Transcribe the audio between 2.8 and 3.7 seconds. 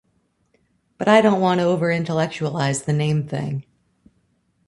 the name thing.